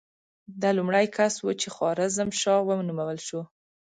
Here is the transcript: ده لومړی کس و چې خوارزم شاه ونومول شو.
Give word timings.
ده 0.61 0.69
لومړی 0.77 1.05
کس 1.15 1.33
و 1.41 1.47
چې 1.61 1.67
خوارزم 1.75 2.29
شاه 2.41 2.61
ونومول 2.65 3.19
شو. 3.27 3.41